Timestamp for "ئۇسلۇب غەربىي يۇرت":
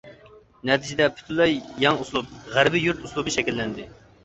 2.05-3.07